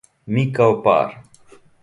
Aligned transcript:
Ми 0.37 0.45
као 0.59 0.71
пар. 0.87 1.15